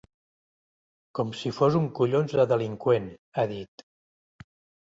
Com 1.19 1.33
si 1.41 1.51
fos 1.57 1.77
un 1.81 1.85
collons 1.99 2.33
de 2.39 2.47
delinqüent, 2.53 3.07
ha 3.43 3.47
dit. 3.55 3.85